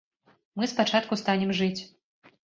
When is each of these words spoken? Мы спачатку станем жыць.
Мы 0.61 0.69
спачатку 0.71 1.17
станем 1.23 1.53
жыць. 1.59 1.77